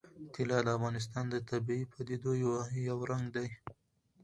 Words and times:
طلا 0.33 0.59
د 0.65 0.67
افغانستان 0.77 1.25
د 1.29 1.35
طبیعي 1.49 1.83
پدیدو 1.93 2.31
یو 2.87 2.95
رنګ 3.11 3.25
دی. 3.35 3.47